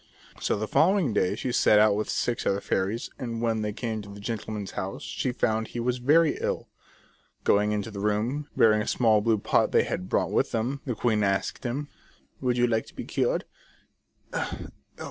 [0.39, 4.01] So the following day she set out with six other fairies, and when they came
[4.01, 6.67] to the gentleman's house she found he was very ill.
[7.43, 10.95] Going into the room, bearing a small blue pot they had brought with them, the
[10.95, 11.87] queen asked him:"
[12.41, 13.45] Would you like to be cured